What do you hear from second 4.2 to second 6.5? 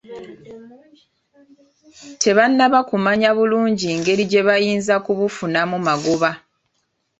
gye bayinza kubufunamu magoba.